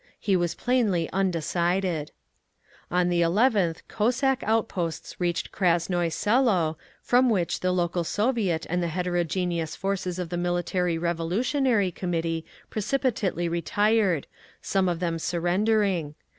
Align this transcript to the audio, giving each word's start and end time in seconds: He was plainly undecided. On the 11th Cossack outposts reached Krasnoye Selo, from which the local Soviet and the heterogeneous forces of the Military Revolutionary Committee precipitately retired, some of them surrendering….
He 0.19 0.35
was 0.35 0.55
plainly 0.55 1.07
undecided. 1.13 2.09
On 2.89 3.09
the 3.09 3.21
11th 3.21 3.83
Cossack 3.87 4.41
outposts 4.41 5.19
reached 5.21 5.51
Krasnoye 5.51 6.11
Selo, 6.11 6.75
from 7.03 7.29
which 7.29 7.59
the 7.59 7.71
local 7.71 8.03
Soviet 8.03 8.65
and 8.67 8.81
the 8.81 8.87
heterogeneous 8.87 9.75
forces 9.75 10.17
of 10.17 10.29
the 10.29 10.37
Military 10.37 10.97
Revolutionary 10.97 11.91
Committee 11.91 12.43
precipitately 12.71 13.47
retired, 13.47 14.25
some 14.59 14.89
of 14.89 15.01
them 15.01 15.19
surrendering…. 15.19 16.15